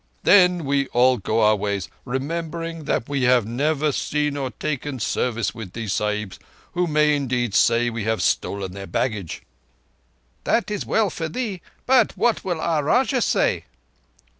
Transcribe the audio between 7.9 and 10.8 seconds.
we have stolen their baggage." "That